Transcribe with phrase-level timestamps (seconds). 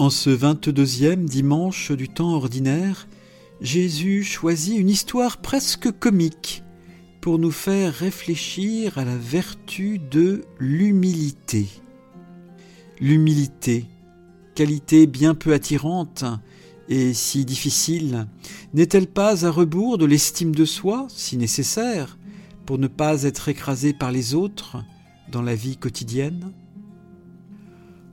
[0.00, 3.06] En ce 22e dimanche du temps ordinaire,
[3.60, 6.64] Jésus choisit une histoire presque comique
[7.20, 11.68] pour nous faire réfléchir à la vertu de l'humilité.
[12.98, 13.84] L'humilité,
[14.54, 16.24] qualité bien peu attirante
[16.88, 18.26] et si difficile,
[18.72, 22.16] n'est-elle pas à rebours de l'estime de soi, si nécessaire,
[22.64, 24.78] pour ne pas être écrasé par les autres
[25.30, 26.52] dans la vie quotidienne?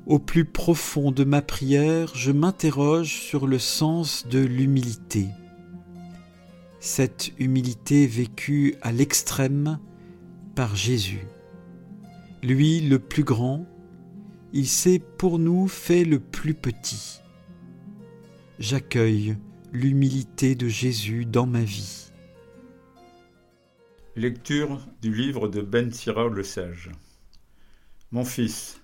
[0.08, 5.28] Au plus profond de ma prière, je m'interroge sur le sens de l'humilité.
[6.80, 9.80] Cette humilité vécue à l'extrême
[10.56, 11.28] par Jésus.
[12.42, 13.66] Lui le plus grand,
[14.54, 17.20] il s'est pour nous fait le plus petit.
[18.60, 19.36] J'accueille
[19.74, 22.12] l'humilité de Jésus dans ma vie.
[24.16, 26.92] Lecture du livre de Ben Sira le Sage.
[28.12, 28.80] Mon fils,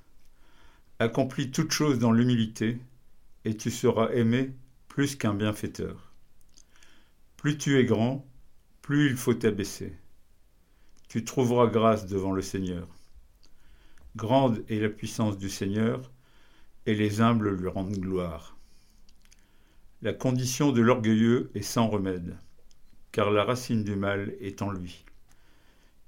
[1.03, 2.77] Accomplis toutes choses dans l'humilité,
[3.43, 4.53] et tu seras aimé
[4.87, 6.13] plus qu'un bienfaiteur.
[7.35, 8.25] Plus tu es grand,
[8.81, 9.97] plus il faut t'abaisser.
[11.09, 12.87] Tu trouveras grâce devant le Seigneur.
[14.15, 16.09] Grande est la puissance du Seigneur,
[16.85, 18.55] et les humbles lui rendent gloire.
[20.01, 22.37] La condition de l'orgueilleux est sans remède,
[23.11, 25.03] car la racine du mal est en lui.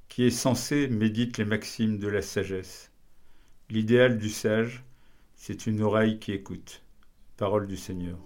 [0.07, 2.91] Qui est censé médite les maximes de la sagesse
[3.71, 4.83] L'idéal du sage,
[5.35, 6.83] c'est une oreille qui écoute.
[7.35, 8.19] Parole du Seigneur.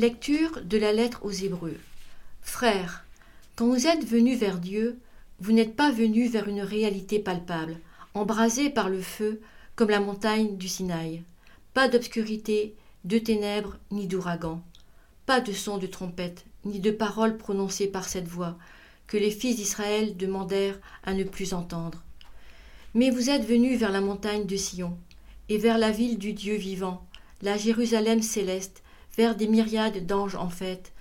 [0.00, 1.76] Lecture de la lettre aux Hébreux.
[2.40, 3.04] Frères,
[3.54, 4.98] quand vous êtes venus vers Dieu,
[5.40, 7.76] vous n'êtes pas venus vers une réalité palpable,
[8.14, 9.42] embrasée par le feu,
[9.76, 11.22] comme la montagne du Sinaï.
[11.74, 12.74] Pas d'obscurité,
[13.04, 14.62] de ténèbres, ni d'ouragan.
[15.26, 18.56] Pas de son de trompette, ni de paroles prononcées par cette voix,
[19.06, 22.02] que les fils d'Israël demandèrent à ne plus entendre.
[22.94, 24.96] Mais vous êtes venus vers la montagne de Sion,
[25.50, 27.06] et vers la ville du Dieu vivant,
[27.42, 28.82] la Jérusalem céleste,
[29.16, 30.92] vers des myriades d'anges en fête,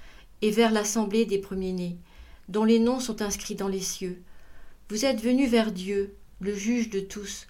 [0.41, 1.97] et vers l'assemblée des premiers-nés,
[2.47, 4.21] dont les noms sont inscrits dans les cieux.
[4.89, 7.47] Vous êtes venus vers Dieu, le juge de tous,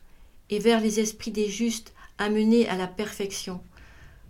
[0.50, 3.61] et vers les esprits des justes amenés à la perfection.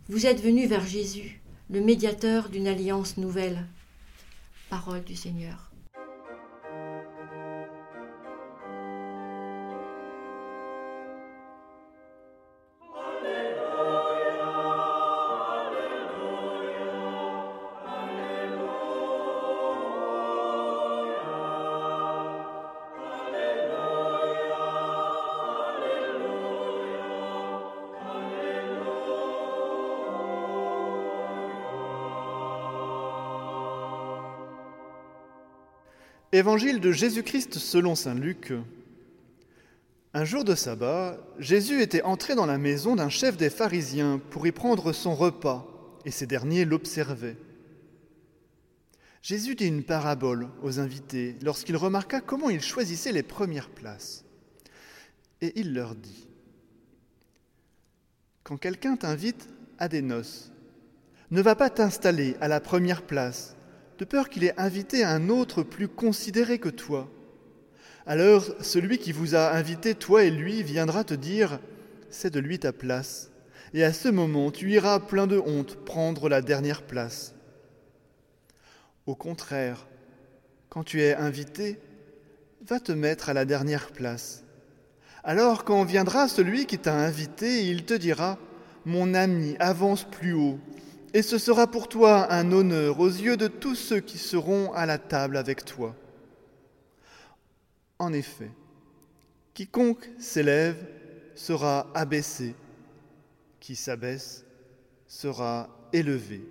[0.10, 3.66] Vous êtes venus vers Jésus, le médiateur d'une alliance nouvelle.
[4.70, 5.69] Parole du Seigneur.
[36.32, 38.54] Évangile de Jésus-Christ selon Saint Luc.
[40.14, 44.46] Un jour de sabbat, Jésus était entré dans la maison d'un chef des pharisiens pour
[44.46, 45.66] y prendre son repas,
[46.06, 47.36] et ces derniers l'observaient.
[49.24, 54.24] Jésus dit une parabole aux invités lorsqu'il remarqua comment ils choisissaient les premières places.
[55.42, 56.28] Et il leur dit,
[58.44, 59.50] Quand quelqu'un t'invite
[59.80, 60.52] à des noces,
[61.32, 63.56] ne va pas t'installer à la première place
[64.00, 67.12] de peur qu'il ait invité un autre plus considéré que toi.
[68.08, 71.60] Alors celui qui vous a invité, toi et lui, viendra te dire,
[72.10, 73.30] c'est de lui ta place.
[73.74, 77.36] Et à ce moment, tu iras plein de honte prendre la dernière place.
[79.06, 79.86] Au contraire,
[80.70, 81.78] quand tu es invité,
[82.66, 84.44] va te mettre à la dernière place.
[85.26, 88.40] Alors quand viendra celui qui t'a invité, il te dira,
[88.86, 90.60] Mon ami, avance plus haut,
[91.14, 94.86] et ce sera pour toi un honneur aux yeux de tous ceux qui seront à
[94.86, 95.96] la table avec toi.
[97.98, 98.52] En effet,
[99.54, 100.78] quiconque s'élève
[101.36, 102.56] sera abaissé,
[103.60, 104.46] qui s'abaisse
[105.08, 106.42] sera élevé.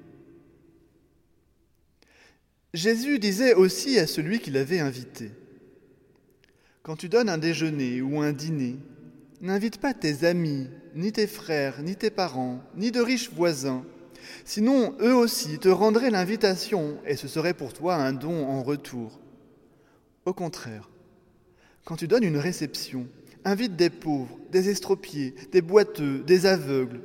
[2.74, 5.30] Jésus disait aussi à celui qui l'avait invité,
[6.82, 8.76] Quand tu donnes un déjeuner ou un dîner,
[9.40, 13.84] n'invite pas tes amis, ni tes frères, ni tes parents, ni de riches voisins
[14.44, 19.20] Sinon, eux aussi te rendraient l'invitation et ce serait pour toi un don en retour.
[20.24, 20.90] Au contraire,
[21.84, 23.06] quand tu donnes une réception,
[23.44, 27.00] invite des pauvres, des estropiés, des boiteux, des aveugles.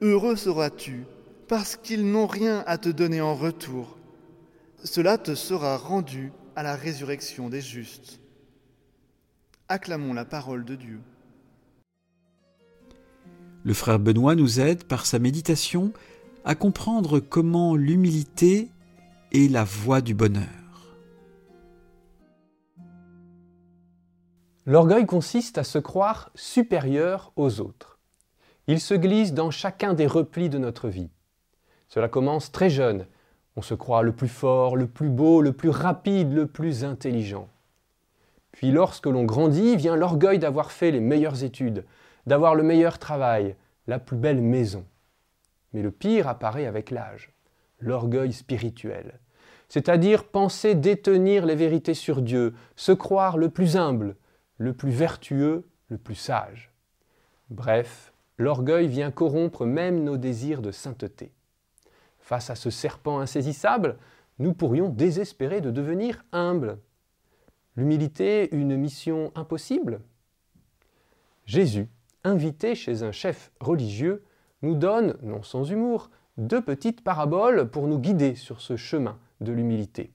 [0.00, 1.04] Heureux seras-tu,
[1.48, 3.98] parce qu'ils n'ont rien à te donner en retour.
[4.82, 8.20] Cela te sera rendu à la résurrection des justes.
[9.68, 11.00] Acclamons la parole de Dieu.
[13.64, 15.92] Le frère Benoît nous aide par sa méditation
[16.44, 18.70] à comprendre comment l'humilité
[19.32, 20.46] est la voie du bonheur.
[24.66, 27.98] L'orgueil consiste à se croire supérieur aux autres.
[28.68, 31.10] Il se glisse dans chacun des replis de notre vie.
[31.88, 33.06] Cela commence très jeune.
[33.56, 37.48] On se croit le plus fort, le plus beau, le plus rapide, le plus intelligent.
[38.52, 41.84] Puis lorsque l'on grandit, vient l'orgueil d'avoir fait les meilleures études,
[42.26, 43.56] d'avoir le meilleur travail,
[43.88, 44.84] la plus belle maison.
[45.72, 47.32] Mais le pire apparaît avec l'âge,
[47.80, 49.20] l'orgueil spirituel,
[49.68, 54.16] c'est-à-dire penser détenir les vérités sur Dieu, se croire le plus humble,
[54.58, 56.70] le plus vertueux, le plus sage.
[57.50, 61.32] Bref, l'orgueil vient corrompre même nos désirs de sainteté.
[62.18, 63.96] Face à ce serpent insaisissable,
[64.38, 66.78] nous pourrions désespérer de devenir humbles.
[67.76, 70.00] L'humilité, une mission impossible?
[71.46, 71.88] Jésus,
[72.24, 74.24] invité chez un chef religieux,
[74.62, 79.52] nous donne, non sans humour, deux petites paraboles pour nous guider sur ce chemin de
[79.52, 80.12] l'humilité.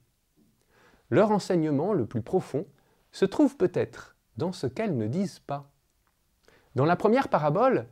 [1.10, 2.66] Leur enseignement le plus profond
[3.12, 5.70] se trouve peut-être dans ce qu'elles ne disent pas.
[6.76, 7.88] Dans la première parabole,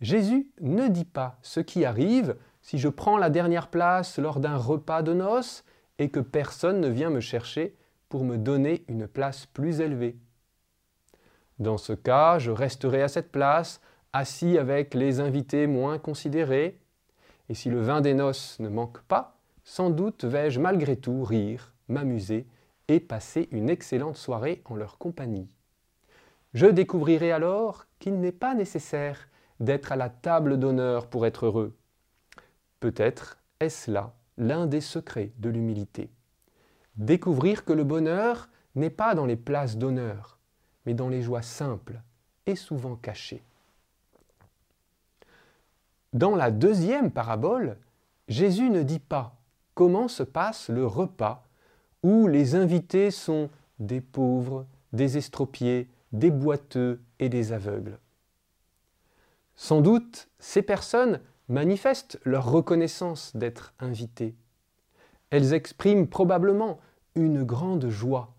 [0.00, 4.56] Jésus ne dit pas ce qui arrive si je prends la dernière place lors d'un
[4.56, 5.64] repas de noces
[5.98, 7.76] et que personne ne vient me chercher
[8.08, 10.18] pour me donner une place plus élevée.
[11.58, 13.80] Dans ce cas, je resterai à cette place
[14.12, 16.78] assis avec les invités moins considérés,
[17.48, 21.72] et si le vin des noces ne manque pas, sans doute vais-je malgré tout rire,
[21.88, 22.46] m'amuser
[22.88, 25.48] et passer une excellente soirée en leur compagnie.
[26.54, 29.28] Je découvrirai alors qu'il n'est pas nécessaire
[29.60, 31.76] d'être à la table d'honneur pour être heureux.
[32.80, 36.10] Peut-être est-ce là l'un des secrets de l'humilité.
[36.96, 40.38] Découvrir que le bonheur n'est pas dans les places d'honneur,
[40.86, 42.00] mais dans les joies simples
[42.46, 43.42] et souvent cachées.
[46.12, 47.76] Dans la deuxième parabole,
[48.26, 49.36] Jésus ne dit pas
[49.74, 51.46] comment se passe le repas
[52.02, 53.48] où les invités sont
[53.78, 57.98] des pauvres, des estropiés, des boiteux et des aveugles.
[59.54, 64.34] Sans doute, ces personnes manifestent leur reconnaissance d'être invitées.
[65.30, 66.80] Elles expriment probablement
[67.14, 68.34] une grande joie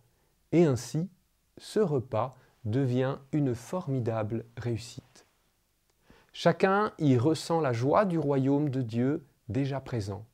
[0.51, 1.09] et ainsi
[1.57, 2.35] ce repas
[2.65, 5.25] devient une formidable réussite.
[6.33, 10.25] Chacun y ressent la joie du royaume de Dieu déjà présent.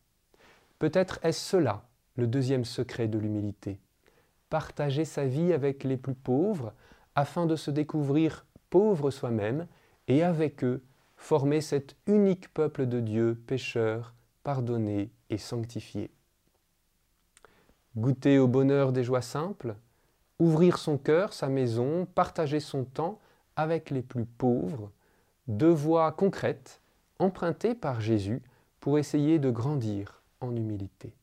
[0.80, 1.84] Peut-être est-ce cela
[2.18, 3.80] le deuxième secret de l'humilité.
[4.50, 6.74] Partager sa vie avec les plus pauvres
[7.16, 9.68] afin de se découvrir pauvre soi-même
[10.08, 10.84] et avec eux
[11.18, 14.14] former cet unique peuple de Dieu pécheur,
[14.44, 16.12] pardonné et sanctifié.
[17.98, 19.76] Goûter au bonheur des joies simples,
[20.38, 23.20] ouvrir son cœur, sa maison, partager son temps
[23.56, 24.92] avec les plus pauvres,
[25.48, 26.82] deux voies concrètes
[27.20, 28.42] empruntées par Jésus
[28.80, 31.14] pour essayer de grandir en humilité.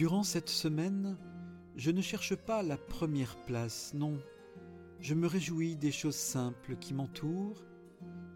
[0.00, 1.18] Durant cette semaine,
[1.76, 4.18] je ne cherche pas la première place, non.
[4.98, 7.62] Je me réjouis des choses simples qui m'entourent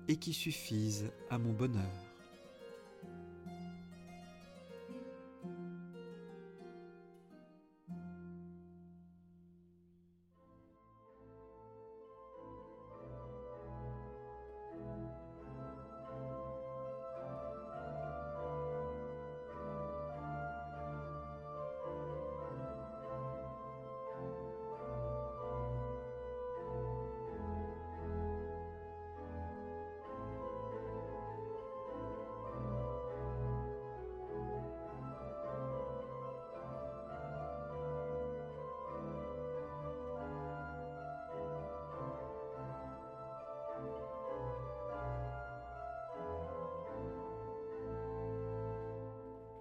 [0.06, 2.03] et qui suffisent à mon bonheur.